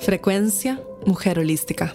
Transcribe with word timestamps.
Frecuencia 0.00 0.80
Mujer 1.06 1.40
Holística. 1.40 1.92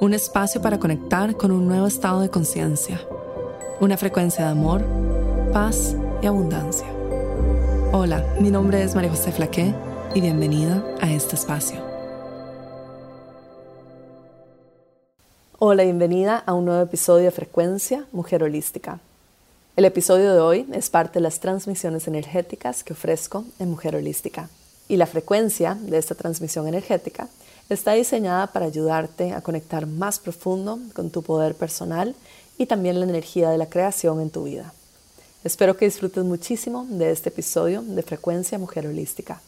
Un 0.00 0.12
espacio 0.12 0.60
para 0.60 0.78
conectar 0.78 1.34
con 1.34 1.50
un 1.50 1.66
nuevo 1.66 1.86
estado 1.86 2.20
de 2.20 2.28
conciencia. 2.28 3.00
Una 3.80 3.96
frecuencia 3.96 4.44
de 4.44 4.50
amor, 4.50 4.84
paz 5.50 5.96
y 6.20 6.26
abundancia. 6.26 6.86
Hola, 7.90 8.22
mi 8.38 8.50
nombre 8.50 8.82
es 8.82 8.94
María 8.94 9.10
José 9.10 9.32
Flaqué 9.32 9.74
y 10.14 10.20
bienvenida 10.20 10.84
a 11.00 11.10
este 11.10 11.34
espacio. 11.34 11.80
Hola, 15.58 15.84
bienvenida 15.84 16.36
a 16.36 16.52
un 16.52 16.66
nuevo 16.66 16.82
episodio 16.82 17.24
de 17.24 17.30
Frecuencia 17.30 18.04
Mujer 18.12 18.44
Holística. 18.44 19.00
El 19.74 19.86
episodio 19.86 20.34
de 20.34 20.38
hoy 20.38 20.66
es 20.74 20.90
parte 20.90 21.14
de 21.14 21.22
las 21.22 21.40
transmisiones 21.40 22.06
energéticas 22.06 22.84
que 22.84 22.92
ofrezco 22.92 23.46
en 23.58 23.70
Mujer 23.70 23.96
Holística 23.96 24.50
y 24.88 24.96
la 24.96 25.06
frecuencia 25.06 25.76
de 25.80 25.98
esta 25.98 26.14
transmisión 26.14 26.68
energética 26.68 27.28
está 27.68 27.92
diseñada 27.92 28.48
para 28.48 28.66
ayudarte 28.66 29.32
a 29.32 29.40
conectar 29.40 29.86
más 29.86 30.18
profundo 30.18 30.78
con 30.94 31.10
tu 31.10 31.22
poder 31.22 31.54
personal 31.54 32.14
y 32.58 32.66
también 32.66 33.00
la 33.00 33.06
energía 33.06 33.50
de 33.50 33.58
la 33.58 33.68
creación 33.68 34.20
en 34.20 34.30
tu 34.30 34.44
vida. 34.44 34.72
Espero 35.44 35.76
que 35.76 35.86
disfrutes 35.86 36.24
muchísimo 36.24 36.86
de 36.88 37.10
este 37.10 37.30
episodio 37.30 37.82
de 37.82 38.02
Frecuencia 38.02 38.58
Mujer 38.58 38.86
Holística. 38.86 39.40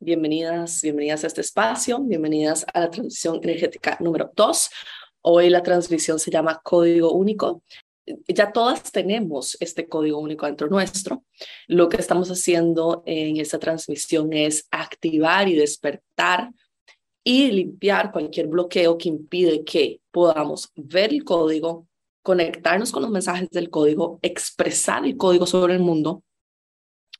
Bienvenidas, 0.00 0.82
bienvenidas 0.82 1.24
a 1.24 1.28
este 1.28 1.40
espacio, 1.40 1.98
bienvenidas 2.00 2.66
a 2.74 2.80
la 2.80 2.90
transmisión 2.90 3.40
energética 3.42 3.96
número 4.00 4.30
2. 4.36 4.70
Hoy 5.22 5.48
la 5.48 5.62
transmisión 5.62 6.18
se 6.18 6.30
llama 6.30 6.60
Código 6.62 7.12
Único 7.12 7.62
ya 8.28 8.52
todas 8.52 8.92
tenemos 8.92 9.56
este 9.60 9.88
código 9.88 10.18
único 10.18 10.46
dentro 10.46 10.68
nuestro. 10.68 11.24
Lo 11.66 11.88
que 11.88 11.96
estamos 11.96 12.30
haciendo 12.30 13.02
en 13.06 13.38
esta 13.38 13.58
transmisión 13.58 14.32
es 14.32 14.66
activar 14.70 15.48
y 15.48 15.54
despertar 15.54 16.50
y 17.22 17.50
limpiar 17.50 18.12
cualquier 18.12 18.48
bloqueo 18.48 18.98
que 18.98 19.08
impide 19.08 19.64
que 19.64 20.00
podamos 20.10 20.70
ver 20.76 21.12
el 21.12 21.24
código, 21.24 21.86
conectarnos 22.22 22.92
con 22.92 23.02
los 23.02 23.10
mensajes 23.10 23.48
del 23.50 23.70
código, 23.70 24.18
expresar 24.22 25.04
el 25.06 25.16
código 25.16 25.46
sobre 25.46 25.74
el 25.74 25.80
mundo 25.80 26.22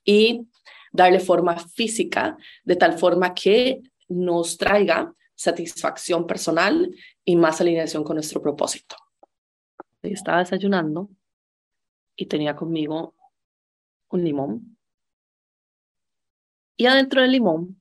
y 0.05 0.47
darle 0.93 1.21
forma 1.21 1.59
física 1.59 2.37
de 2.65 2.77
tal 2.77 2.99
forma 2.99 3.35
que 3.35 3.81
nos 4.09 4.59
traiga 4.59 5.13
satisfacción 5.35 6.27
personal 6.27 6.95
y 7.25 7.37
más 7.37 7.61
alineación 7.61 8.05
con 8.05 8.17
nuestro 8.17 8.41
propósito 8.43 8.97
estaba 10.13 10.39
desayunando 10.39 11.11
y 12.17 12.27
tenía 12.27 12.55
conmigo 12.55 13.15
un 14.11 14.25
limón. 14.25 14.79
Y 16.77 16.87
adentro 16.87 17.23
del 17.23 17.33
limón 17.33 17.81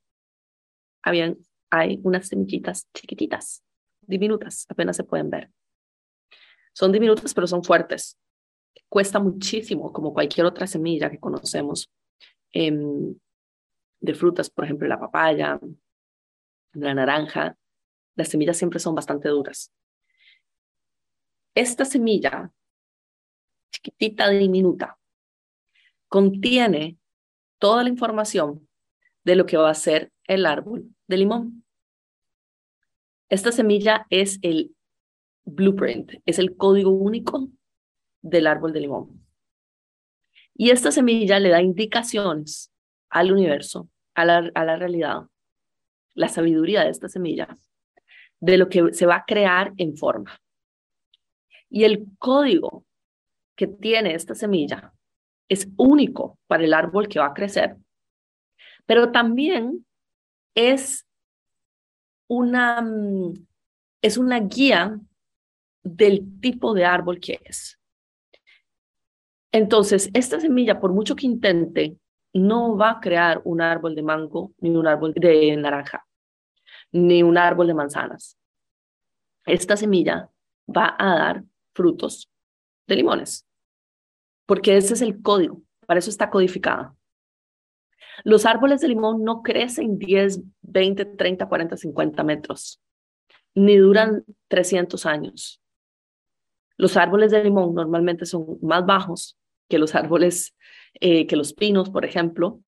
habían, 1.01 1.37
hay 1.69 1.99
unas 2.03 2.27
semillitas 2.27 2.87
chiquititas, 2.93 3.63
diminutas, 4.01 4.65
apenas 4.69 4.95
se 4.95 5.03
pueden 5.03 5.29
ver. 5.29 5.51
Son 6.73 6.91
diminutas, 6.91 7.33
pero 7.33 7.47
son 7.47 7.63
fuertes. 7.63 8.17
Cuesta 8.89 9.19
muchísimo, 9.19 9.91
como 9.91 10.13
cualquier 10.13 10.45
otra 10.45 10.67
semilla 10.67 11.09
que 11.09 11.19
conocemos 11.19 11.91
em, 12.51 13.15
de 13.99 14.13
frutas, 14.13 14.49
por 14.49 14.65
ejemplo, 14.65 14.87
la 14.87 14.99
papaya, 14.99 15.59
la 16.73 16.93
naranja. 16.93 17.57
Las 18.15 18.29
semillas 18.29 18.57
siempre 18.57 18.79
son 18.79 18.95
bastante 18.95 19.29
duras. 19.29 19.71
Esta 21.55 21.85
semilla, 21.85 22.51
chiquitita, 23.71 24.29
diminuta, 24.29 24.97
contiene 26.07 26.97
toda 27.59 27.83
la 27.83 27.89
información 27.89 28.67
de 29.23 29.35
lo 29.35 29.45
que 29.45 29.57
va 29.57 29.69
a 29.69 29.75
ser 29.75 30.11
el 30.25 30.45
árbol 30.45 30.89
de 31.07 31.17
limón. 31.17 31.63
Esta 33.29 33.51
semilla 33.51 34.05
es 34.09 34.39
el 34.41 34.75
blueprint, 35.45 36.13
es 36.25 36.39
el 36.39 36.57
código 36.57 36.91
único 36.91 37.49
del 38.21 38.47
árbol 38.47 38.73
de 38.73 38.79
limón. 38.81 39.25
Y 40.55 40.71
esta 40.71 40.91
semilla 40.91 41.39
le 41.39 41.49
da 41.49 41.61
indicaciones 41.61 42.71
al 43.09 43.31
universo, 43.31 43.89
a 44.15 44.25
la, 44.25 44.51
a 44.53 44.65
la 44.65 44.75
realidad, 44.75 45.23
la 46.15 46.29
sabiduría 46.29 46.83
de 46.83 46.89
esta 46.89 47.09
semilla, 47.09 47.57
de 48.39 48.57
lo 48.57 48.69
que 48.69 48.93
se 48.93 49.05
va 49.05 49.17
a 49.17 49.25
crear 49.25 49.73
en 49.77 49.95
forma. 49.97 50.39
Y 51.73 51.85
el 51.85 52.05
código 52.19 52.85
que 53.55 53.65
tiene 53.65 54.13
esta 54.13 54.35
semilla 54.35 54.93
es 55.49 55.67
único 55.75 56.37
para 56.45 56.63
el 56.63 56.71
árbol 56.71 57.07
que 57.07 57.17
va 57.17 57.25
a 57.25 57.33
crecer, 57.33 57.77
pero 58.85 59.11
también 59.11 59.83
es 60.53 61.07
una, 62.27 62.79
mm, 62.79 63.47
es 64.03 64.17
una 64.19 64.39
guía 64.41 64.99
del 65.81 66.39
tipo 66.39 66.75
de 66.75 66.85
árbol 66.85 67.19
que 67.19 67.39
es. 67.43 67.79
Entonces, 69.51 70.11
esta 70.13 70.39
semilla, 70.39 70.79
por 70.79 70.93
mucho 70.93 71.15
que 71.15 71.25
intente, 71.25 71.97
no 72.33 72.77
va 72.77 72.91
a 72.91 72.99
crear 72.99 73.41
un 73.45 73.61
árbol 73.61 73.95
de 73.95 74.03
mango, 74.03 74.53
ni 74.59 74.69
un 74.69 74.85
árbol 74.85 75.15
de 75.15 75.57
naranja, 75.57 76.05
ni 76.91 77.23
un 77.23 77.35
árbol 77.35 77.65
de 77.65 77.73
manzanas. 77.73 78.37
Esta 79.47 79.75
semilla 79.75 80.29
va 80.67 80.95
a 80.99 81.15
dar 81.15 81.43
frutos 81.73 82.29
de 82.87 82.95
limones, 82.95 83.47
porque 84.45 84.77
ese 84.77 84.93
es 84.93 85.01
el 85.01 85.21
código, 85.21 85.61
para 85.85 85.99
eso 85.99 86.09
está 86.09 86.29
codificada. 86.29 86.95
Los 88.23 88.45
árboles 88.45 88.81
de 88.81 88.89
limón 88.89 89.23
no 89.23 89.41
crecen 89.41 89.97
10, 89.97 90.41
20, 90.61 91.05
30, 91.05 91.47
40, 91.47 91.77
50 91.77 92.23
metros, 92.23 92.81
ni 93.55 93.77
duran 93.77 94.23
300 94.49 95.05
años. 95.05 95.61
Los 96.77 96.97
árboles 96.97 97.31
de 97.31 97.43
limón 97.43 97.73
normalmente 97.73 98.25
son 98.25 98.57
más 98.61 98.85
bajos 98.85 99.37
que 99.69 99.77
los 99.77 99.95
árboles, 99.95 100.55
eh, 100.99 101.27
que 101.27 101.35
los 101.35 101.53
pinos, 101.53 101.89
por 101.89 102.05
ejemplo, 102.05 102.61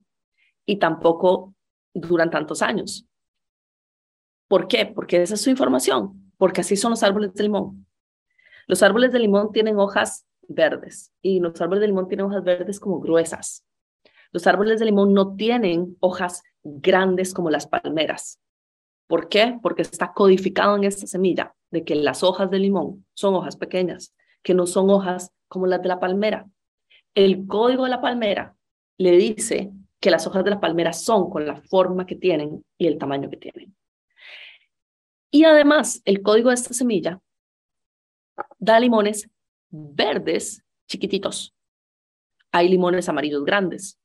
y 0.64 0.78
tampoco 0.78 1.54
duran 1.94 2.30
tantos 2.30 2.62
años. 2.62 3.06
¿Por 4.48 4.68
qué? 4.68 4.86
Porque 4.86 5.22
esa 5.22 5.34
es 5.34 5.40
su 5.40 5.50
información, 5.50 6.32
porque 6.36 6.60
así 6.60 6.76
son 6.76 6.90
los 6.90 7.02
árboles 7.02 7.34
de 7.34 7.42
limón. 7.44 7.85
Los 8.66 8.82
árboles 8.82 9.12
de 9.12 9.20
limón 9.20 9.52
tienen 9.52 9.78
hojas 9.78 10.26
verdes 10.48 11.12
y 11.22 11.40
los 11.40 11.60
árboles 11.60 11.80
de 11.82 11.86
limón 11.88 12.08
tienen 12.08 12.26
hojas 12.26 12.44
verdes 12.44 12.80
como 12.80 13.00
gruesas. 13.00 13.64
Los 14.32 14.46
árboles 14.46 14.80
de 14.80 14.86
limón 14.86 15.14
no 15.14 15.36
tienen 15.36 15.96
hojas 16.00 16.42
grandes 16.62 17.32
como 17.32 17.50
las 17.50 17.66
palmeras. 17.66 18.40
¿Por 19.06 19.28
qué? 19.28 19.58
Porque 19.62 19.82
está 19.82 20.12
codificado 20.12 20.76
en 20.76 20.84
esta 20.84 21.06
semilla 21.06 21.54
de 21.70 21.84
que 21.84 21.94
las 21.94 22.22
hojas 22.22 22.50
de 22.50 22.58
limón 22.58 23.06
son 23.14 23.34
hojas 23.34 23.56
pequeñas, 23.56 24.14
que 24.42 24.54
no 24.54 24.66
son 24.66 24.90
hojas 24.90 25.30
como 25.48 25.66
las 25.66 25.80
de 25.80 25.88
la 25.88 26.00
palmera. 26.00 26.46
El 27.14 27.46
código 27.46 27.84
de 27.84 27.90
la 27.90 28.00
palmera 28.00 28.56
le 28.98 29.12
dice 29.12 29.72
que 30.00 30.10
las 30.10 30.26
hojas 30.26 30.44
de 30.44 30.50
la 30.50 30.60
palmera 30.60 30.92
son 30.92 31.30
con 31.30 31.46
la 31.46 31.56
forma 31.56 32.04
que 32.04 32.16
tienen 32.16 32.64
y 32.76 32.88
el 32.88 32.98
tamaño 32.98 33.30
que 33.30 33.36
tienen. 33.36 33.76
Y 35.30 35.44
además, 35.44 36.02
el 36.04 36.22
código 36.22 36.48
de 36.50 36.54
esta 36.56 36.74
semilla 36.74 37.20
da 38.58 38.78
limones 38.80 39.28
verdes 39.70 40.64
chiquititos. 40.86 41.54
Hay 42.52 42.68
limones 42.68 43.08
amarillos 43.08 43.44
grandes, 43.44 43.98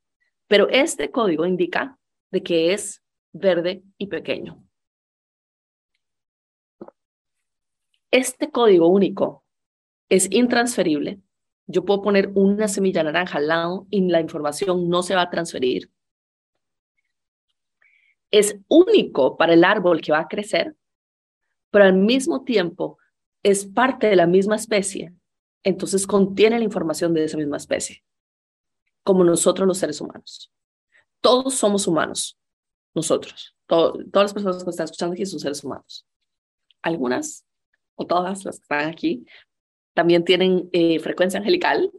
pero 0.48 0.68
este 0.70 1.12
código 1.12 1.46
indica 1.46 1.98
de 2.32 2.44
que 2.44 2.74
es 2.74 3.02
verde 3.32 3.84
y 3.98 4.08
pequeño. 4.08 4.64
Este 8.12 8.52
código 8.52 8.88
único 8.88 9.46
es 10.10 10.30
intransferible. 10.32 11.22
Yo 11.68 11.86
puedo 11.86 12.02
poner 12.02 12.32
una 12.36 12.68
semilla 12.68 13.04
naranja 13.04 13.38
al 13.38 13.48
lado 13.48 13.88
y 13.90 14.02
la 14.10 14.20
información 14.20 14.90
no 14.90 15.04
se 15.04 15.16
va 15.16 15.22
a 15.22 15.30
transferir. 15.30 15.90
Es 18.30 18.60
único 18.68 19.38
para 19.38 19.54
el 19.54 19.64
árbol 19.64 20.02
que 20.02 20.12
va 20.12 20.20
a 20.20 20.28
crecer, 20.28 20.76
pero 21.70 21.86
al 21.86 21.94
mismo 21.94 22.44
tiempo 22.44 22.98
es 23.44 23.66
parte 23.66 24.08
de 24.08 24.16
la 24.16 24.28
misma 24.28 24.56
especie, 24.56 25.14
entonces 25.64 26.08
contiene 26.08 26.58
la 26.58 26.66
información 26.66 27.14
de 27.14 27.24
esa 27.24 27.38
misma 27.38 27.58
especie, 27.58 28.04
como 29.04 29.24
nosotros 29.24 29.68
los 29.68 29.78
seres 29.78 30.02
humanos. 30.02 30.52
Todos 31.22 31.56
somos 31.56 31.88
humanos, 31.88 32.38
nosotros. 32.94 33.56
todas 33.68 34.04
las 34.14 34.34
personas 34.34 34.64
que 34.64 34.70
están 34.70 34.86
escuchando 34.86 35.14
aquí 35.14 35.26
son 35.26 35.40
seres 35.40 35.64
humanos. 35.64 36.06
Algunas, 36.82 37.46
o 37.96 38.06
todas 38.06 38.44
las 38.44 38.44
que 38.44 38.50
están 38.50 38.90
aquí, 38.90 39.26
también 39.94 40.24
tienen 40.26 40.70
eh, 40.74 41.00
frecuencia 41.00 41.40
angelical 41.40 41.92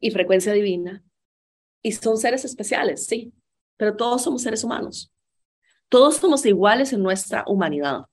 y 0.00 0.10
frecuencia 0.10 0.52
divina. 0.52 1.04
Y 1.82 1.92
son 1.92 2.16
seres 2.16 2.44
especiales, 2.44 3.06
sí, 3.06 3.32
pero 3.76 3.96
todos 3.96 4.22
somos 4.22 4.42
seres 4.42 4.62
humanos. 4.62 5.12
Todos 5.88 6.16
somos 6.16 6.44
iguales 6.46 6.92
en 6.92 7.02
nuestra 7.02 7.44
humanidad. 7.46 8.06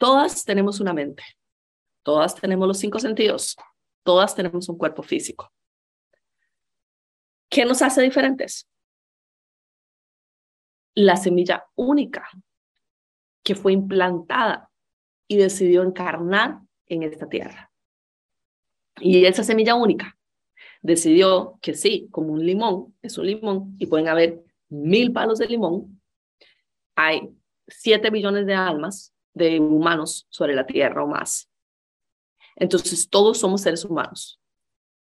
Todas 0.00 0.46
tenemos 0.46 0.80
una 0.80 0.94
mente, 0.94 1.22
todas 2.02 2.34
tenemos 2.34 2.66
los 2.66 2.78
cinco 2.78 2.98
sentidos, 2.98 3.54
todas 4.02 4.34
tenemos 4.34 4.66
un 4.70 4.78
cuerpo 4.78 5.02
físico. 5.02 5.52
¿Qué 7.50 7.66
nos 7.66 7.82
hace 7.82 8.00
diferentes? 8.00 8.66
La 10.94 11.16
semilla 11.16 11.66
única 11.74 12.26
que 13.44 13.54
fue 13.54 13.74
implantada 13.74 14.70
y 15.28 15.36
decidió 15.36 15.82
encarnar 15.82 16.60
en 16.86 17.02
esta 17.02 17.28
tierra. 17.28 17.70
Y 19.00 19.26
esa 19.26 19.44
semilla 19.44 19.74
única 19.74 20.18
decidió 20.80 21.58
que 21.60 21.74
sí, 21.74 22.08
como 22.10 22.32
un 22.32 22.46
limón, 22.46 22.96
es 23.02 23.18
un 23.18 23.26
limón 23.26 23.76
y 23.78 23.84
pueden 23.84 24.08
haber 24.08 24.42
mil 24.70 25.12
palos 25.12 25.40
de 25.40 25.46
limón, 25.46 26.00
hay 26.96 27.36
siete 27.68 28.08
billones 28.08 28.46
de 28.46 28.54
almas 28.54 29.14
de 29.34 29.60
humanos 29.60 30.26
sobre 30.30 30.54
la 30.54 30.66
tierra 30.66 31.04
o 31.04 31.06
más. 31.06 31.50
Entonces, 32.56 33.08
todos 33.08 33.38
somos 33.38 33.62
seres 33.62 33.84
humanos. 33.84 34.40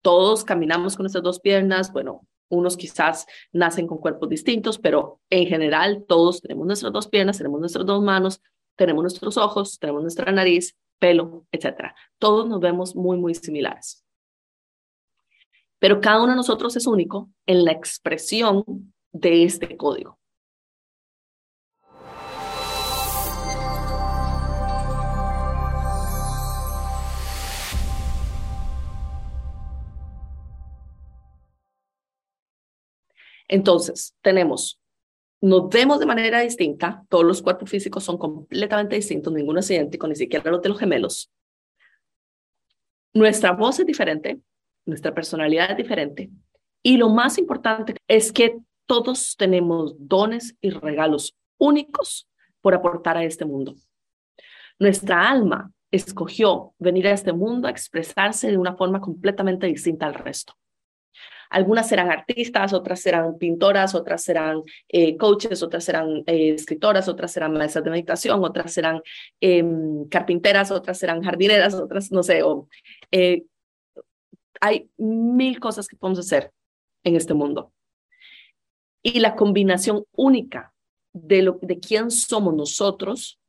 Todos 0.02 0.44
caminamos 0.44 0.96
con 0.96 1.04
nuestras 1.04 1.24
dos 1.24 1.40
piernas, 1.40 1.92
bueno, 1.92 2.28
unos 2.50 2.78
quizás 2.78 3.26
nacen 3.52 3.88
con 3.88 3.98
cuerpos 3.98 4.30
distintos, 4.30 4.78
pero 4.78 5.20
en 5.30 5.48
general 5.48 6.06
todos 6.08 6.42
tenemos 6.42 6.68
nuestras 6.68 6.94
dos 6.94 7.08
piernas, 7.08 7.38
tenemos 7.38 7.60
nuestras 7.60 7.86
dos 7.86 8.04
manos, 8.04 8.42
tenemos 8.76 9.04
nuestros 9.04 9.38
ojos, 9.38 9.80
tenemos 9.80 10.02
nuestra 10.02 10.32
nariz, 10.32 10.76
pelo, 11.00 11.46
etc. 11.52 11.94
Todos 12.20 12.48
nos 12.48 12.60
vemos 12.60 12.96
muy, 12.96 13.18
muy 13.18 13.34
similares. 13.36 14.06
Pero 15.80 16.00
cada 16.00 16.22
uno 16.22 16.32
de 16.32 16.38
nosotros 16.38 16.76
es 16.76 16.88
único 16.88 17.30
en 17.46 17.66
la 17.66 17.72
expresión 17.72 18.64
de 19.12 19.44
este 19.44 19.78
código. 19.78 20.20
Entonces, 33.48 34.16
tenemos, 34.22 34.80
nos 35.42 35.70
vemos 35.70 36.00
de 36.00 36.06
manera 36.06 36.42
distinta, 36.42 37.04
todos 37.10 37.24
los 37.24 37.42
cuerpos 37.42 37.70
físicos 37.70 38.04
son 38.04 38.18
completamente 38.18 38.96
distintos, 38.96 39.32
ninguno 39.34 39.60
es 39.60 39.70
idéntico, 39.70 40.08
ni 40.08 40.16
siquiera 40.16 40.50
los 40.50 40.62
de 40.62 40.70
los 40.70 40.80
gemelos. 40.80 41.32
Nuestra 43.14 43.52
voz 43.52 43.80
es 43.80 43.86
diferente, 43.86 44.40
nuestra 44.86 45.14
personalidad 45.14 45.72
es 45.72 45.78
diferente. 45.78 46.30
Y 46.84 46.98
lo 46.98 47.10
más 47.10 47.38
importante 47.38 47.96
es 48.08 48.32
que 48.32 48.58
todos 48.86 49.36
tenemos 49.38 49.96
dones 49.98 50.56
y 50.62 50.70
regalos 50.70 51.36
únicos 51.58 52.28
por 52.62 52.74
aportar 52.74 53.18
a 53.18 53.24
este 53.24 53.46
mundo. 53.46 53.76
Nuestra 54.80 55.30
alma 55.30 55.72
escogió 55.92 56.74
venir 56.78 57.08
a 57.08 57.12
este 57.12 57.32
mundo 57.32 57.68
a 57.68 57.72
expresarse 57.72 58.52
de 58.52 58.58
una 58.58 58.76
forma 58.76 59.00
completamente 59.00 59.68
distinta 59.68 60.06
al 60.06 60.16
resto. 60.16 60.54
Algunas 61.50 61.88
serán 61.88 62.12
artistas, 62.12 62.74
otras 62.74 63.00
serán 63.00 63.38
pintoras, 63.38 63.96
otras 63.96 64.24
serán 64.24 64.64
eh, 64.90 65.18
coaches, 65.18 65.64
otras 65.64 65.84
serán 65.84 66.24
eh, 66.28 66.54
escritoras, 66.56 67.08
otras 67.08 67.32
serán 67.32 67.54
maestras 67.54 67.84
de 67.84 67.92
meditación, 67.92 68.44
otras 68.44 68.74
serán 68.74 69.02
em, 69.40 70.08
carpinteras, 70.10 70.72
otras 70.72 70.98
serán 70.98 71.22
jardineras, 71.22 71.74
otras, 71.74 72.12
no 72.12 72.24
sé, 72.24 72.44
o, 72.44 72.68
eh, 73.12 73.44
hay 74.62 74.90
mil 74.98 75.60
cosas 75.60 75.88
que 75.88 75.96
podemos 75.96 76.20
hacer 76.20 76.52
en 77.04 77.16
este 77.16 77.34
mundo. 77.34 77.72
Y 79.04 79.20
la 79.20 79.36
combinación 79.36 80.06
única 80.14 80.74
de, 81.14 81.44
lo, 81.44 81.60
de 81.62 81.80
quién 81.80 82.10
somos 82.10 82.56
nosotros 82.56 83.40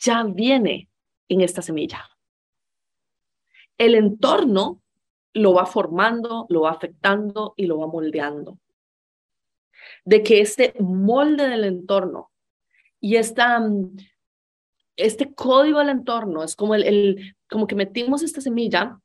ya 0.00 0.24
viene 0.24 0.88
en 1.28 1.40
esta 1.40 1.62
semilla. 1.62 2.08
El 3.78 3.94
entorno 3.94 4.81
lo 5.34 5.54
va 5.54 5.66
formando, 5.66 6.46
lo 6.48 6.62
va 6.62 6.70
afectando 6.70 7.54
y 7.56 7.66
lo 7.66 7.78
va 7.78 7.86
moldeando. 7.86 8.58
De 10.04 10.22
que 10.22 10.40
este 10.40 10.74
molde 10.78 11.48
del 11.48 11.64
entorno 11.64 12.30
y 13.00 13.16
esta, 13.16 13.58
mm, 13.60 13.96
este 14.96 15.34
código 15.34 15.78
del 15.80 15.88
entorno 15.88 16.44
es 16.44 16.54
como, 16.54 16.74
el, 16.74 17.34
como 17.48 17.66
que 17.66 17.74
metimos 17.74 18.22
esta 18.22 18.40
semilla, 18.40 19.00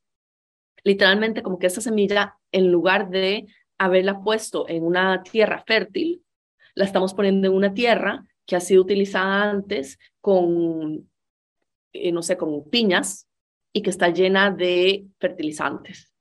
literalmente 0.84 1.42
como 1.42 1.58
que 1.60 1.68
esta 1.68 1.82
semilla, 1.82 2.38
en 2.52 2.72
lugar 2.72 3.10
de 3.10 3.48
haberla 3.78 4.22
puesto 4.22 4.68
en 4.70 4.84
una 4.84 5.24
tierra 5.24 5.64
fértil, 5.66 6.24
la 6.76 6.86
estamos 6.86 7.14
poniendo 7.14 7.48
en 7.48 7.54
una 7.54 7.74
tierra 7.74 8.26
que 8.46 8.56
ha 8.56 8.60
sido 8.60 8.84
utilizada 8.84 9.50
antes 9.50 10.00
con, 10.22 11.10
eh, 11.94 12.12
no 12.12 12.22
sé, 12.22 12.38
con 12.38 12.70
piñas 12.70 13.28
y 13.74 13.82
que 13.82 13.90
está 13.90 14.10
llena 14.10 14.52
de 14.52 15.08
fertilizantes. 15.20 16.17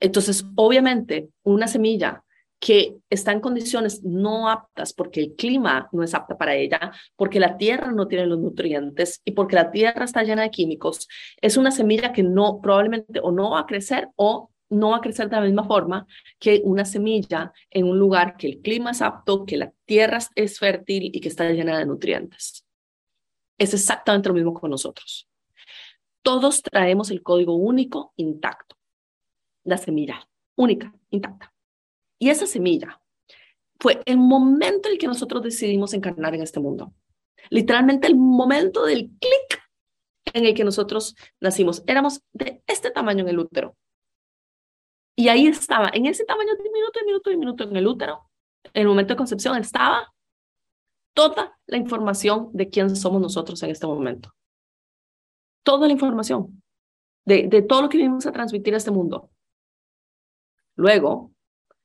Entonces, 0.00 0.44
obviamente, 0.56 1.30
una 1.42 1.68
semilla 1.68 2.24
que 2.60 2.96
está 3.08 3.32
en 3.32 3.40
condiciones 3.40 4.02
no 4.02 4.48
aptas 4.48 4.92
porque 4.92 5.20
el 5.20 5.34
clima 5.36 5.88
no 5.92 6.02
es 6.02 6.14
apta 6.14 6.36
para 6.36 6.56
ella, 6.56 6.92
porque 7.16 7.38
la 7.38 7.56
tierra 7.56 7.92
no 7.92 8.08
tiene 8.08 8.26
los 8.26 8.38
nutrientes 8.38 9.20
y 9.24 9.32
porque 9.32 9.54
la 9.54 9.70
tierra 9.70 10.04
está 10.04 10.24
llena 10.24 10.42
de 10.42 10.50
químicos, 10.50 11.08
es 11.40 11.56
una 11.56 11.70
semilla 11.70 12.12
que 12.12 12.22
no 12.22 12.60
probablemente 12.60 13.20
o 13.22 13.30
no 13.30 13.50
va 13.50 13.60
a 13.60 13.66
crecer 13.66 14.08
o 14.16 14.50
no 14.70 14.90
va 14.90 14.96
a 14.98 15.00
crecer 15.00 15.30
de 15.30 15.36
la 15.36 15.42
misma 15.42 15.64
forma 15.64 16.06
que 16.38 16.60
una 16.64 16.84
semilla 16.84 17.52
en 17.70 17.86
un 17.86 17.98
lugar 17.98 18.36
que 18.36 18.48
el 18.48 18.60
clima 18.60 18.90
es 18.90 19.00
apto, 19.02 19.46
que 19.46 19.56
la 19.56 19.72
tierra 19.86 20.18
es 20.34 20.58
fértil 20.58 21.10
y 21.12 21.20
que 21.20 21.28
está 21.28 21.50
llena 21.50 21.78
de 21.78 21.86
nutrientes. 21.86 22.66
Es 23.56 23.72
exactamente 23.72 24.28
lo 24.28 24.34
mismo 24.34 24.52
con 24.52 24.70
nosotros. 24.70 25.26
Todos 26.22 26.62
traemos 26.62 27.10
el 27.10 27.22
código 27.22 27.54
único 27.54 28.12
intacto 28.16 28.77
la 29.68 29.78
semilla, 29.78 30.28
única, 30.56 30.94
intacta. 31.10 31.52
Y 32.18 32.30
esa 32.30 32.46
semilla 32.46 33.00
fue 33.78 34.02
el 34.06 34.18
momento 34.18 34.88
en 34.88 34.94
el 34.94 34.98
que 34.98 35.06
nosotros 35.06 35.42
decidimos 35.42 35.94
encarnar 35.94 36.34
en 36.34 36.42
este 36.42 36.58
mundo. 36.58 36.92
Literalmente 37.50 38.08
el 38.08 38.16
momento 38.16 38.84
del 38.84 39.10
clic 39.20 39.62
en 40.34 40.46
el 40.46 40.54
que 40.54 40.64
nosotros 40.64 41.16
nacimos. 41.40 41.82
Éramos 41.86 42.22
de 42.32 42.62
este 42.66 42.90
tamaño 42.90 43.22
en 43.22 43.28
el 43.28 43.38
útero. 43.38 43.76
Y 45.16 45.28
ahí 45.28 45.46
estaba, 45.46 45.90
en 45.92 46.06
ese 46.06 46.24
tamaño 46.24 46.54
de 46.54 46.62
minuto, 46.70 47.00
minuto, 47.04 47.30
minuto 47.30 47.64
en 47.64 47.76
el 47.76 47.86
útero, 47.86 48.30
en 48.72 48.82
el 48.82 48.88
momento 48.88 49.14
de 49.14 49.18
concepción 49.18 49.56
estaba 49.56 50.12
toda 51.14 51.58
la 51.66 51.76
información 51.76 52.50
de 52.52 52.68
quién 52.68 52.94
somos 52.94 53.20
nosotros 53.20 53.62
en 53.62 53.70
este 53.70 53.86
momento. 53.86 54.32
Toda 55.64 55.86
la 55.86 55.92
información 55.92 56.62
de, 57.24 57.48
de 57.48 57.62
todo 57.62 57.82
lo 57.82 57.88
que 57.88 57.98
vinimos 57.98 58.26
a 58.26 58.32
transmitir 58.32 58.74
a 58.74 58.76
este 58.76 58.90
mundo. 58.90 59.30
Luego, 60.78 61.32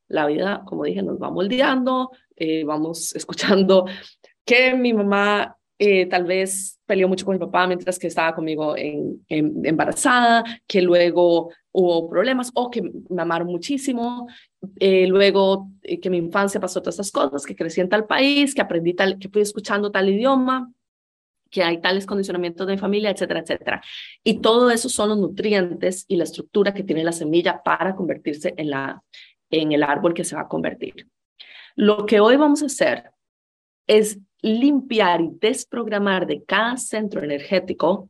la 0.07 0.27
vida, 0.27 0.63
como 0.65 0.83
dije, 0.83 1.01
nos 1.01 1.19
va 1.19 1.31
moldeando, 1.31 2.11
eh, 2.35 2.63
vamos 2.63 3.15
escuchando 3.15 3.85
que 4.45 4.75
mi 4.75 4.93
mamá 4.93 5.57
eh, 5.79 6.05
tal 6.05 6.25
vez 6.25 6.79
peleó 6.85 7.07
mucho 7.07 7.25
con 7.25 7.33
mi 7.33 7.39
papá 7.39 7.65
mientras 7.65 7.97
que 7.97 8.05
estaba 8.05 8.35
conmigo 8.35 8.77
en, 8.77 9.23
embarazada, 9.27 10.43
que 10.67 10.81
luego 10.83 11.51
hubo 11.71 12.07
problemas 12.07 12.51
o 12.53 12.69
que 12.69 12.83
me 12.83 13.21
amaron 13.23 13.47
muchísimo, 13.47 14.27
eh, 14.79 15.07
luego 15.07 15.71
que 15.81 16.09
mi 16.11 16.17
infancia 16.17 16.61
pasó 16.61 16.81
todas 16.81 16.93
estas 16.99 17.11
cosas, 17.11 17.47
que 17.47 17.55
crecí 17.55 17.81
en 17.81 17.89
tal 17.89 18.05
país, 18.05 18.53
que 18.53 18.61
aprendí 18.61 18.93
tal, 18.93 19.17
que 19.17 19.27
fui 19.27 19.41
escuchando 19.41 19.89
tal 19.89 20.07
idioma, 20.07 20.71
que 21.53 21.63
hay 21.63 21.79
tales 21.79 22.07
condicionamientos 22.07 22.65
de 22.65 22.79
familia, 22.79 23.11
etcétera, 23.11 23.41
etcétera. 23.41 23.81
Y 24.23 24.41
todo 24.41 24.71
eso 24.71 24.89
son 24.89 25.09
los 25.09 25.19
nutrientes 25.19 26.03
y 26.07 26.15
la 26.15 26.23
estructura 26.23 26.73
que 26.73 26.83
tiene 26.83 27.03
la 27.03 27.11
semilla 27.11 27.61
para 27.61 27.95
convertirse 27.95 28.55
en, 28.57 28.71
la, 28.71 29.03
en 29.51 29.71
el 29.71 29.83
árbol 29.83 30.15
que 30.15 30.23
se 30.23 30.35
va 30.35 30.41
a 30.41 30.47
convertir. 30.47 31.07
Lo 31.75 32.07
que 32.07 32.19
hoy 32.19 32.37
vamos 32.37 32.63
a 32.63 32.65
hacer 32.65 33.11
es 33.85 34.19
limpiar 34.41 35.21
y 35.21 35.29
desprogramar 35.39 36.25
de 36.25 36.43
cada 36.43 36.75
centro 36.77 37.23
energético 37.23 38.09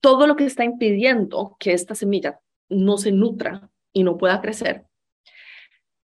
todo 0.00 0.26
lo 0.26 0.34
que 0.34 0.46
está 0.46 0.64
impidiendo 0.64 1.56
que 1.60 1.74
esta 1.74 1.94
semilla 1.94 2.40
no 2.68 2.98
se 2.98 3.12
nutra 3.12 3.70
y 3.92 4.02
no 4.02 4.18
pueda 4.18 4.40
crecer. 4.40 4.84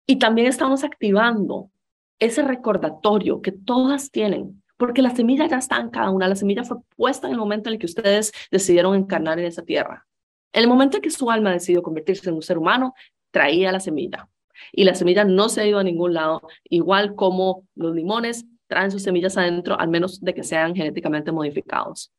Y 0.05 0.19
también 0.19 0.47
estamos 0.47 0.83
activando 0.83 1.71
ese 2.19 2.43
recordatorio 2.43 3.41
que 3.41 3.53
todas 3.53 4.11
tienen 4.11 4.61
porque 4.77 5.01
la 5.01 5.15
semilla 5.15 5.47
ya 5.47 5.57
está 5.57 5.77
en 5.77 5.89
cada 5.89 6.09
una, 6.09 6.27
la 6.27 6.35
semilla 6.35 6.63
fue 6.63 6.77
puesta 6.95 7.27
en 7.27 7.33
el 7.33 7.39
momento 7.39 7.69
en 7.69 7.73
el 7.73 7.79
que 7.79 7.85
ustedes 7.85 8.31
decidieron 8.51 8.95
encarnar 8.95 9.39
en 9.39 9.45
esa 9.45 9.63
tierra. 9.63 10.05
En 10.53 10.63
el 10.63 10.69
momento 10.69 10.97
en 10.97 11.03
que 11.03 11.11
su 11.11 11.29
alma 11.29 11.51
decidió 11.51 11.81
convertirse 11.81 12.29
en 12.29 12.35
un 12.35 12.41
ser 12.41 12.57
humano, 12.57 12.93
traía 13.31 13.71
la 13.71 13.79
semilla. 13.79 14.29
Y 14.71 14.85
la 14.85 14.95
semilla 14.95 15.25
no 15.25 15.49
se 15.49 15.61
ha 15.61 15.67
ido 15.67 15.79
a 15.79 15.83
ningún 15.83 16.13
lado, 16.13 16.41
igual 16.69 17.15
como 17.15 17.67
los 17.75 17.93
limones 17.93 18.45
traen 18.67 18.91
sus 18.91 19.03
semillas 19.03 19.37
adentro, 19.37 19.79
al 19.79 19.89
menos 19.89 20.21
de 20.21 20.33
que 20.33 20.43
sean 20.43 20.75
genéticamente 20.75 21.31
modificados. 21.31 22.11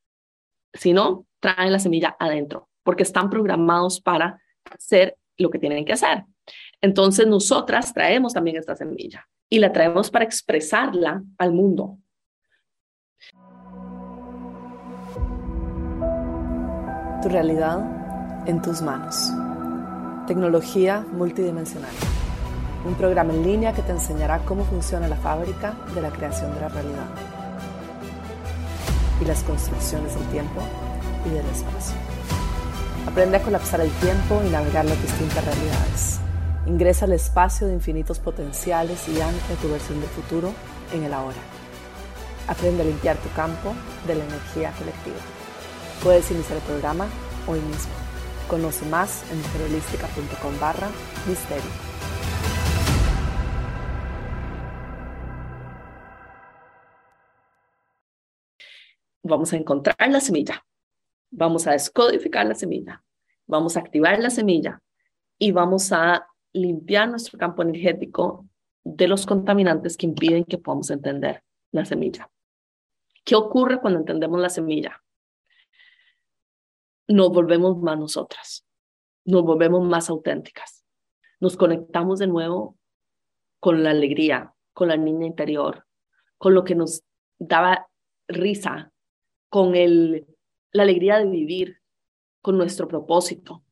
Si 0.72 0.92
no, 0.92 1.26
traen 1.40 1.72
la 1.72 1.78
semilla 1.78 2.16
adentro, 2.18 2.68
porque 2.82 3.02
están 3.02 3.30
programados 3.30 4.00
para 4.00 4.40
hacer 4.70 5.16
lo 5.38 5.50
que 5.50 5.58
tienen 5.58 5.84
que 5.84 5.94
hacer. 5.94 6.24
Entonces, 6.80 7.26
nosotras 7.26 7.92
traemos 7.92 8.34
también 8.34 8.56
esta 8.56 8.76
semilla 8.76 9.26
y 9.48 9.58
la 9.58 9.72
traemos 9.72 10.10
para 10.10 10.24
expresarla 10.24 11.22
al 11.38 11.52
mundo, 11.52 11.98
tu 17.26 17.32
realidad 17.32 17.80
en 18.46 18.62
tus 18.62 18.82
manos. 18.82 19.32
Tecnología 20.28 21.04
multidimensional. 21.12 21.90
Un 22.86 22.94
programa 22.94 23.32
en 23.32 23.42
línea 23.42 23.72
que 23.72 23.82
te 23.82 23.90
enseñará 23.90 24.38
cómo 24.44 24.64
funciona 24.64 25.08
la 25.08 25.16
fábrica 25.16 25.74
de 25.92 26.02
la 26.02 26.10
creación 26.10 26.54
de 26.54 26.60
la 26.60 26.68
realidad 26.68 27.08
y 29.20 29.24
las 29.24 29.42
construcciones 29.42 30.14
del 30.14 30.24
tiempo 30.26 30.60
y 31.24 31.30
del 31.30 31.44
espacio. 31.46 31.96
Aprende 33.08 33.38
a 33.38 33.42
colapsar 33.42 33.80
el 33.80 33.90
tiempo 33.90 34.40
y 34.46 34.50
navegar 34.50 34.84
las 34.84 35.02
distintas 35.02 35.44
realidades. 35.44 36.20
Ingresa 36.66 37.06
al 37.06 37.12
espacio 37.12 37.66
de 37.66 37.74
infinitos 37.74 38.20
potenciales 38.20 39.08
y 39.08 39.20
ancla 39.20 39.56
tu 39.60 39.68
versión 39.68 40.00
del 40.00 40.10
futuro 40.10 40.52
en 40.94 41.02
el 41.02 41.12
ahora. 41.12 41.42
Aprende 42.46 42.82
a 42.82 42.86
limpiar 42.86 43.16
tu 43.16 43.28
campo 43.30 43.72
de 44.06 44.14
la 44.14 44.22
energía 44.22 44.70
colectiva. 44.78 45.35
Puedes 46.02 46.30
iniciar 46.30 46.58
el 46.58 46.64
programa 46.64 47.08
hoy 47.46 47.60
mismo. 47.60 47.92
Conoce 48.48 48.84
más 48.86 49.30
en 49.32 49.38
mujerholística.com 49.38 50.60
barra 50.60 50.88
misterio. 51.26 51.70
Vamos 59.22 59.52
a 59.52 59.56
encontrar 59.56 59.96
la 60.08 60.20
semilla. 60.20 60.64
Vamos 61.30 61.66
a 61.66 61.72
descodificar 61.72 62.46
la 62.46 62.54
semilla. 62.54 63.02
Vamos 63.46 63.76
a 63.76 63.80
activar 63.80 64.20
la 64.20 64.30
semilla 64.30 64.80
y 65.38 65.50
vamos 65.50 65.92
a 65.92 66.26
limpiar 66.52 67.08
nuestro 67.08 67.38
campo 67.38 67.62
energético 67.62 68.46
de 68.84 69.08
los 69.08 69.26
contaminantes 69.26 69.96
que 69.96 70.06
impiden 70.06 70.44
que 70.44 70.58
podamos 70.58 70.90
entender 70.90 71.42
la 71.72 71.84
semilla. 71.84 72.30
¿Qué 73.24 73.34
ocurre 73.34 73.80
cuando 73.80 73.98
entendemos 73.98 74.38
la 74.38 74.48
semilla? 74.48 75.02
Nos 77.08 77.30
volvemos 77.30 77.78
más 77.78 77.98
nosotras, 77.98 78.66
nos 79.24 79.42
volvemos 79.42 79.86
más 79.86 80.10
auténticas, 80.10 80.84
nos 81.40 81.56
conectamos 81.56 82.18
de 82.18 82.26
nuevo 82.26 82.76
con 83.60 83.82
la 83.82 83.90
alegría, 83.90 84.54
con 84.72 84.88
la 84.88 84.96
niña 84.96 85.26
interior, 85.26 85.86
con 86.38 86.54
lo 86.54 86.64
que 86.64 86.74
nos 86.74 87.02
daba 87.38 87.88
risa, 88.28 88.92
con 89.48 89.76
el, 89.76 90.26
la 90.72 90.82
alegría 90.82 91.18
de 91.18 91.26
vivir, 91.26 91.80
con 92.42 92.58
nuestro 92.58 92.88
propósito, 92.88 93.62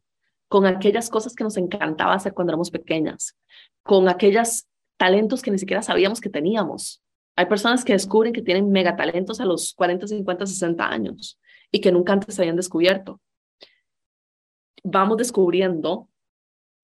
con 0.48 0.66
aquellas 0.66 1.10
cosas 1.10 1.34
que 1.34 1.44
nos 1.44 1.56
encantaba 1.56 2.14
hacer 2.14 2.34
cuando 2.34 2.52
éramos 2.52 2.70
pequeñas, 2.70 3.36
con 3.82 4.08
aquellos 4.08 4.66
talentos 4.96 5.42
que 5.42 5.50
ni 5.50 5.58
siquiera 5.58 5.82
sabíamos 5.82 6.20
que 6.20 6.30
teníamos, 6.30 7.04
hay 7.36 7.46
personas 7.46 7.84
que 7.84 7.92
descubren 7.92 8.32
que 8.32 8.42
tienen 8.42 8.70
megatalentos 8.70 9.40
a 9.40 9.44
los 9.44 9.74
40, 9.74 10.06
50, 10.06 10.46
60 10.46 10.88
años 10.88 11.40
y 11.70 11.80
que 11.80 11.90
nunca 11.90 12.12
antes 12.12 12.34
se 12.34 12.42
habían 12.42 12.56
descubierto. 12.56 13.20
Vamos 14.84 15.16
descubriendo 15.16 16.08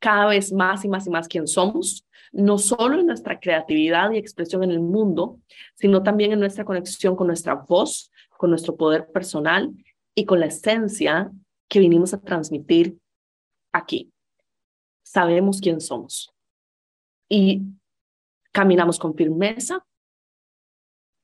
cada 0.00 0.26
vez 0.26 0.52
más 0.52 0.84
y 0.84 0.88
más 0.88 1.06
y 1.06 1.10
más 1.10 1.28
quién 1.28 1.46
somos, 1.46 2.06
no 2.32 2.58
solo 2.58 2.98
en 2.98 3.06
nuestra 3.06 3.38
creatividad 3.38 4.10
y 4.10 4.18
expresión 4.18 4.64
en 4.64 4.70
el 4.70 4.80
mundo, 4.80 5.38
sino 5.74 6.02
también 6.02 6.32
en 6.32 6.40
nuestra 6.40 6.64
conexión 6.64 7.14
con 7.14 7.26
nuestra 7.26 7.54
voz, 7.54 8.10
con 8.38 8.50
nuestro 8.50 8.76
poder 8.76 9.12
personal 9.12 9.70
y 10.14 10.24
con 10.24 10.40
la 10.40 10.46
esencia 10.46 11.30
que 11.68 11.80
vinimos 11.80 12.14
a 12.14 12.20
transmitir 12.20 12.98
aquí. 13.72 14.10
Sabemos 15.02 15.60
quién 15.60 15.80
somos 15.80 16.32
y 17.28 17.62
caminamos 18.52 18.98
con 18.98 19.14
firmeza 19.14 19.84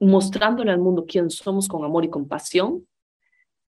mostrándole 0.00 0.70
al 0.70 0.78
mundo 0.78 1.06
quién 1.06 1.30
somos 1.30 1.68
con 1.68 1.84
amor 1.84 2.04
y 2.04 2.10
compasión, 2.10 2.86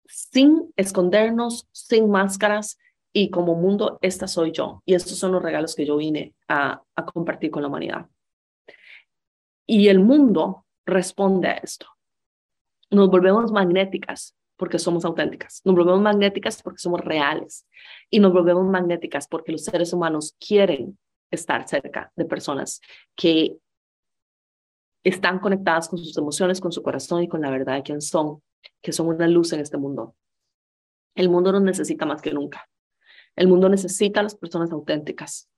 sin 0.06 0.72
escondernos, 0.76 1.68
sin 1.72 2.10
máscaras 2.10 2.78
y 3.14 3.30
como 3.30 3.56
mundo, 3.56 4.00
esta 4.02 4.28
soy 4.28 4.52
yo. 4.52 4.82
Y 4.86 4.94
estos 4.94 5.18
son 5.18 5.34
los 5.34 5.44
regalos 5.44 5.76
que 5.76 5.86
yo 5.86 5.98
vine 5.98 6.34
a, 6.48 6.84
compartir 7.14 7.52
con 7.52 7.62
la 7.62 7.68
humanidad. 7.68 8.08
Y 9.68 9.90
el 9.90 10.00
mundo 10.00 10.66
responde 10.86 11.50
a 11.50 11.54
esto. 11.54 11.88
Nos 12.90 13.10
volvemos 13.10 13.52
magnéticas 13.52 14.36
porque 14.56 14.80
somos 14.80 15.04
auténticas. 15.04 15.62
Nos 15.66 15.76
volvemos 15.76 16.02
magnéticas 16.02 16.62
porque 16.62 16.80
somos 16.80 17.02
reales. 17.02 17.68
Y 18.10 18.20
nos 18.20 18.32
volvemos 18.32 18.66
magnéticas 18.66 19.28
porque 19.28 19.52
los 19.52 19.66
seres 19.66 19.92
humanos 19.94 20.36
quieren 20.40 20.98
estar 21.32 21.68
cerca 21.68 22.12
de 22.16 22.26
personas 22.26 22.82
que 23.16 23.58
están 25.04 25.40
conectadas 25.40 25.90
con 25.90 26.00
sus 26.00 26.18
emociones, 26.18 26.62
con 26.62 26.72
su 26.72 26.84
corazón 26.84 27.24
y 27.24 27.28
con 27.28 27.42
la 27.42 27.50
verdad 27.50 27.76
de 27.76 27.84
quién 27.84 28.02
son, 28.02 28.42
que 28.82 28.92
son 28.92 29.08
una 29.08 29.28
luz 29.28 29.52
en 29.54 29.62
este 29.62 29.78
mundo. 29.78 30.16
El 31.16 31.30
mundo 31.30 31.52
nos 31.52 31.62
necesita 31.62 32.06
más 32.06 32.22
que 32.22 32.32
nunca. 32.32 32.70
El 33.36 33.48
mundo 33.48 33.70
necesita 33.70 34.20
a 34.20 34.24
las 34.24 34.36
personas 34.36 34.72
auténticas. 34.72 35.50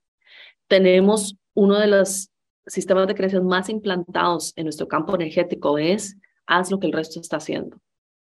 Tenemos 0.67 1.37
uno 1.53 1.77
de 1.79 1.87
los 1.87 2.31
sistemas 2.65 3.07
de 3.07 3.15
creencias 3.15 3.43
más 3.43 3.69
implantados 3.69 4.53
en 4.55 4.65
nuestro 4.65 4.87
campo 4.87 5.15
energético 5.15 5.77
es 5.77 6.17
haz 6.45 6.71
lo 6.71 6.79
que 6.79 6.87
el 6.87 6.93
resto 6.93 7.19
está 7.19 7.37
haciendo. 7.37 7.77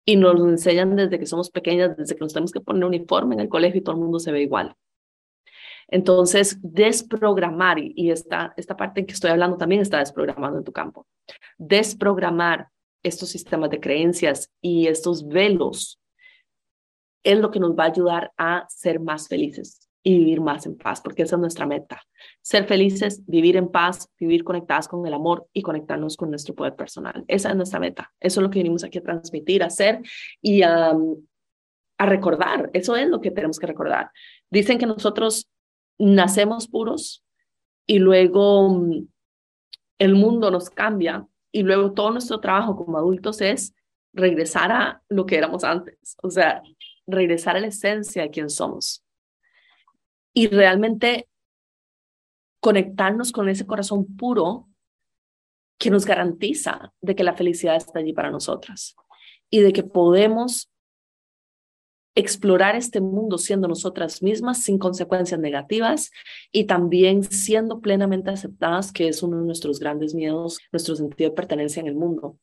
Y 0.06 0.18
nos 0.18 0.38
lo 0.38 0.50
enseñan 0.50 0.96
desde 0.96 1.20
que 1.20 1.26
somos 1.26 1.50
pequeñas, 1.50 1.96
desde 1.96 2.16
que 2.16 2.22
nos 2.22 2.34
tenemos 2.34 2.52
que 2.52 2.60
poner 2.60 2.86
uniforme 2.86 3.36
en 3.36 3.42
el 3.42 3.50
colegio 3.50 3.80
y 3.80 3.84
todo 3.84 3.96
el 3.96 4.02
mundo 4.02 4.20
se 4.20 4.32
ve 4.32 4.42
igual. 4.42 4.76
Entonces, 5.88 6.58
desprogramar, 6.62 7.78
y 7.80 8.12
esta, 8.12 8.54
esta 8.58 8.76
parte 8.76 9.02
en 9.02 9.06
que 9.06 9.14
estoy 9.14 9.32
hablando 9.32 9.58
también 9.58 9.82
está 9.82 10.00
desprogramando 10.00 10.58
en 10.58 10.64
tu 10.64 10.72
campo, 10.72 11.08
desprogramar 11.58 12.70
estos 13.04 13.30
sistemas 13.30 13.70
de 13.70 13.80
creencias 13.80 14.52
y 14.62 14.88
estos 14.88 15.28
velos 15.28 16.00
es 17.24 17.40
lo 17.40 17.52
que 17.52 17.60
nos 17.60 17.72
va 17.72 17.86
a 17.86 17.88
ayudar 17.88 18.32
a 18.38 18.66
ser 18.70 19.00
más 19.00 19.28
felices 19.28 19.90
y 20.04 20.18
vivir 20.18 20.42
más 20.42 20.66
en 20.66 20.78
paz, 20.78 21.02
porque 21.02 21.24
esa 21.24 21.38
es 21.38 21.40
nuestra 21.40 21.66
meta. 21.66 22.02
Ser 22.42 22.66
felices, 22.66 23.26
vivir 23.26 23.56
en 23.56 23.70
paz, 23.70 24.10
vivir 24.20 24.44
conectadas 24.44 24.88
con 24.88 25.08
el 25.08 25.14
amor 25.14 25.48
y 25.54 25.62
conectarnos 25.62 26.18
con 26.18 26.30
nuestro 26.30 26.54
poder 26.54 26.76
personal. 26.76 27.24
Esa 27.28 27.50
es 27.50 27.56
nuestra 27.56 27.80
meta. 27.80 28.12
Eso 28.20 28.42
es 28.42 28.44
lo 28.44 28.50
que 28.50 28.60
venimos 28.60 28.84
aquí 28.84 28.98
a 28.98 29.04
transmitir, 29.04 29.64
a 29.64 29.68
hacer 29.68 30.02
y 30.42 30.62
a, 30.62 30.94
a 31.98 32.06
recordar. 32.06 32.70
Eso 32.74 32.98
es 32.98 33.08
lo 33.08 33.22
que 33.22 33.32
tenemos 33.32 33.60
que 33.60 33.68
recordar. 33.68 34.12
Dicen 34.52 34.78
que 34.78 34.86
nosotros 34.86 35.50
nacemos 35.98 36.68
puros 36.68 37.24
y 37.86 38.00
luego 38.00 38.70
mm, 38.72 39.08
el 40.00 40.16
mundo 40.16 40.52
nos 40.52 40.70
cambia 40.70 41.26
y 41.52 41.64
luego 41.64 41.94
todo 41.94 42.12
nuestro 42.12 42.42
trabajo 42.42 42.76
como 42.76 42.98
adultos 42.98 43.40
es 43.40 43.74
regresar 44.14 44.72
a 44.72 45.02
lo 45.10 45.26
que 45.26 45.38
éramos 45.38 45.64
antes, 45.64 46.16
o 46.22 46.30
sea, 46.30 46.62
regresar 47.08 47.56
a 47.56 47.60
la 47.60 47.68
esencia 47.68 48.24
de 48.24 48.30
quién 48.30 48.50
somos 48.50 49.04
y 50.34 50.48
realmente 50.48 51.28
conectarnos 52.60 53.32
con 53.32 53.50
ese 53.50 53.66
corazón 53.66 54.16
puro 54.16 54.70
que 55.78 55.90
nos 55.90 56.06
garantiza 56.06 56.94
de 57.02 57.16
que 57.16 57.24
la 57.24 57.36
felicidad 57.36 57.76
está 57.76 58.00
allí 58.00 58.14
para 58.14 58.32
nosotras 58.32 58.96
y 59.50 59.60
de 59.60 59.74
que 59.74 59.84
podemos 59.84 60.72
explorar 62.16 62.76
este 62.76 63.02
mundo 63.02 63.38
siendo 63.38 63.68
nosotras 63.68 64.22
mismas 64.22 64.62
sin 64.64 64.78
consecuencias 64.78 65.40
negativas 65.40 66.12
y 66.52 66.66
también 66.66 67.24
siendo 67.24 67.82
plenamente 67.82 68.30
aceptadas, 68.30 68.92
que 68.92 69.08
es 69.08 69.24
uno 69.24 69.40
de 69.40 69.46
nuestros 69.46 69.80
grandes 69.80 70.14
miedos, 70.14 70.60
nuestro 70.72 70.96
sentido 70.96 71.32
de 71.32 71.36
pertenencia 71.36 71.82
en 71.82 71.88
el 71.88 71.96
mundo. 71.96 72.38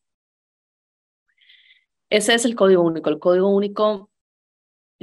Ese 2.11 2.33
es 2.33 2.43
el 2.43 2.55
código 2.55 2.83
único. 2.83 3.09
El 3.09 3.19
código 3.19 3.47
único, 3.47 4.10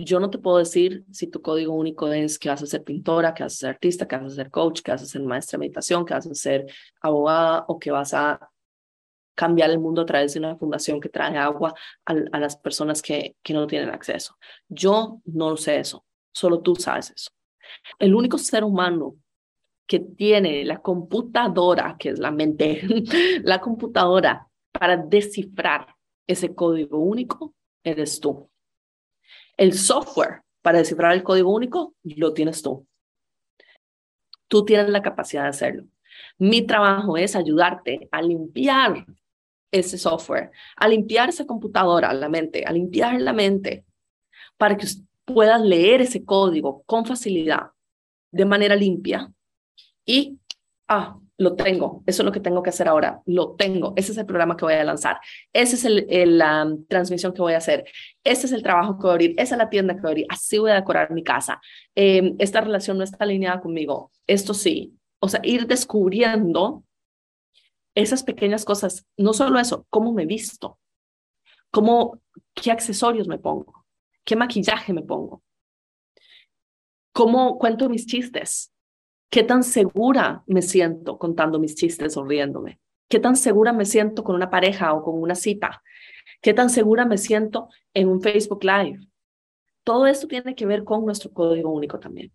yo 0.04 0.20
no 0.20 0.30
te 0.30 0.38
puedo 0.38 0.58
decir 0.58 1.04
si 1.10 1.26
tu 1.26 1.42
código 1.42 1.74
único 1.74 2.12
es 2.12 2.38
que 2.38 2.48
vas 2.48 2.62
a 2.62 2.66
ser 2.66 2.84
pintora, 2.84 3.34
que 3.34 3.42
vas 3.42 3.54
a 3.54 3.56
ser 3.56 3.70
artista, 3.70 4.06
que 4.06 4.16
vas 4.16 4.32
a 4.32 4.36
ser 4.36 4.50
coach, 4.50 4.80
que 4.80 4.92
vas 4.92 5.02
a 5.02 5.06
ser 5.06 5.22
maestra 5.22 5.56
de 5.56 5.60
meditación, 5.60 6.04
que 6.04 6.14
vas 6.14 6.26
a 6.26 6.34
ser 6.34 6.66
abogada 7.00 7.64
o 7.68 7.78
que 7.78 7.90
vas 7.90 8.14
a 8.14 8.50
cambiar 9.34 9.70
el 9.70 9.78
mundo 9.78 10.02
a 10.02 10.06
través 10.06 10.34
de 10.34 10.40
una 10.40 10.56
fundación 10.56 11.00
que 11.00 11.08
trae 11.08 11.36
agua 11.36 11.74
a, 12.04 12.14
las 12.38 12.56
personas 12.56 13.02
que, 13.02 13.36
que 13.42 13.54
no 13.54 13.66
tienen 13.66 13.90
acceso. 13.90 14.36
Yo 14.68 15.20
no 15.24 15.56
sé 15.56 15.78
eso, 15.78 16.04
solo 16.32 16.60
tú 16.60 16.74
sabes 16.76 17.10
eso. 17.10 17.30
El 17.98 18.14
único 18.14 18.38
ser 18.38 18.64
humano 18.64 19.16
que 19.86 20.00
tiene 20.00 20.64
la 20.64 20.80
computadora, 20.80 21.96
que 21.98 22.10
es 22.10 22.18
la 22.18 22.30
mente, 22.30 22.82
la 23.42 23.60
computadora 23.60 24.48
para 24.70 24.96
descifrar 24.96 25.94
ese 26.26 26.54
código 26.54 26.98
único, 26.98 27.54
eres 27.82 28.20
tú. 28.20 28.50
El 29.58 29.74
software 29.74 30.42
para 30.62 30.78
descifrar 30.78 31.12
el 31.12 31.22
código 31.22 31.52
único 31.52 31.94
lo 32.04 32.32
tienes 32.32 32.62
tú. 32.62 32.86
Tú 34.48 34.64
tienes 34.64 34.88
la 34.88 35.02
capacidad 35.02 35.42
de 35.42 35.48
hacerlo. 35.50 35.84
Mi 36.38 36.62
trabajo 36.62 37.16
es 37.16 37.36
ayudarte 37.36 38.08
a 38.10 38.22
limpiar 38.22 39.04
ese 39.70 39.98
software, 39.98 40.50
a 40.76 40.88
limpiar 40.88 41.28
esa 41.28 41.44
computadora, 41.44 42.12
la 42.14 42.28
mente, 42.28 42.64
a 42.64 42.72
limpiar 42.72 43.20
la 43.20 43.32
mente, 43.32 43.84
para 44.56 44.76
que 44.76 44.86
puedas 45.24 45.60
leer 45.60 46.00
ese 46.00 46.24
código 46.24 46.82
con 46.86 47.04
facilidad, 47.04 47.70
de 48.30 48.44
manera 48.46 48.74
limpia, 48.74 49.30
y 50.06 50.38
ah, 50.88 51.18
lo 51.38 51.54
tengo, 51.54 52.02
eso 52.06 52.22
es 52.22 52.26
lo 52.26 52.32
que 52.32 52.40
tengo 52.40 52.64
que 52.64 52.70
hacer 52.70 52.88
ahora, 52.88 53.22
lo 53.24 53.54
tengo, 53.54 53.92
ese 53.96 54.10
es 54.10 54.18
el 54.18 54.26
programa 54.26 54.56
que 54.56 54.64
voy 54.64 54.74
a 54.74 54.82
lanzar, 54.82 55.18
esa 55.52 55.76
es 55.76 55.84
el, 55.84 56.36
la 56.36 56.68
transmisión 56.88 57.32
que 57.32 57.40
voy 57.40 57.54
a 57.54 57.58
hacer, 57.58 57.84
ese 58.24 58.46
es 58.46 58.52
el 58.52 58.64
trabajo 58.64 58.98
que 58.98 59.02
voy 59.02 59.10
a 59.10 59.12
abrir, 59.12 59.34
esa 59.38 59.54
es 59.54 59.58
la 59.58 59.70
tienda 59.70 59.94
que 59.94 60.00
voy 60.00 60.08
a 60.08 60.10
abrir, 60.10 60.26
así 60.28 60.58
voy 60.58 60.72
a 60.72 60.74
decorar 60.74 61.12
mi 61.12 61.22
casa, 61.22 61.60
em, 61.94 62.34
esta 62.40 62.60
relación 62.60 62.98
no 62.98 63.04
está 63.04 63.22
alineada 63.24 63.60
conmigo, 63.60 64.10
esto 64.26 64.52
sí, 64.52 64.98
o 65.20 65.28
sea, 65.28 65.40
ir 65.44 65.68
descubriendo 65.68 66.82
esas 67.94 68.24
pequeñas 68.24 68.64
cosas, 68.64 69.06
no 69.16 69.32
solo 69.32 69.60
eso, 69.60 69.86
cómo 69.90 70.12
me 70.12 70.26
visto, 70.26 70.80
cómo, 71.70 72.20
qué 72.52 72.72
accesorios 72.72 73.28
me 73.28 73.38
pongo, 73.38 73.84
qué 74.24 74.34
maquillaje 74.34 74.92
me 74.92 75.02
pongo, 75.02 75.44
cómo 77.12 77.58
cuento 77.58 77.88
mis 77.88 78.06
chistes, 78.06 78.72
¿Qué 79.30 79.42
tan 79.42 79.62
segura 79.62 80.42
me 80.46 80.62
siento 80.62 81.18
contando 81.18 81.58
mis 81.58 81.74
chistes 81.74 82.16
o 82.16 82.24
riéndome? 82.24 82.80
¿Qué 83.08 83.20
tan 83.20 83.36
segura 83.36 83.74
me 83.74 83.84
siento 83.84 84.24
con 84.24 84.34
una 84.34 84.48
pareja 84.48 84.94
o 84.94 85.02
con 85.02 85.20
una 85.20 85.34
cita? 85.34 85.82
¿Qué 86.40 86.54
tan 86.54 86.70
segura 86.70 87.04
me 87.04 87.18
siento 87.18 87.68
en 87.92 88.08
un 88.08 88.22
Facebook 88.22 88.64
Live? 88.64 89.00
Todo 89.84 90.06
esto 90.06 90.28
tiene 90.28 90.54
que 90.54 90.64
ver 90.64 90.82
con 90.82 91.04
nuestro 91.04 91.30
código 91.30 91.70
único 91.70 91.98
también. 91.98 92.32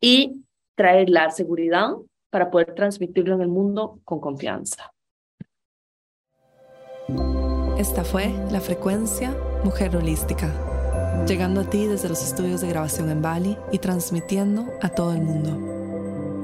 Y 0.00 0.44
traer 0.74 1.08
la 1.08 1.30
seguridad 1.30 1.92
para 2.30 2.50
poder 2.50 2.74
transmitirlo 2.74 3.34
en 3.34 3.40
el 3.40 3.48
mundo 3.48 4.00
con 4.04 4.20
confianza. 4.20 4.92
Esta 7.78 8.04
fue 8.04 8.28
la 8.50 8.60
frecuencia 8.60 9.34
Mujer 9.64 9.96
Holística, 9.96 11.24
llegando 11.26 11.62
a 11.62 11.70
ti 11.70 11.86
desde 11.86 12.08
los 12.08 12.22
estudios 12.22 12.60
de 12.60 12.68
grabación 12.68 13.10
en 13.10 13.22
Bali 13.22 13.56
y 13.72 13.78
transmitiendo 13.78 14.66
a 14.82 14.90
todo 14.90 15.12
el 15.14 15.22
mundo. 15.22 15.87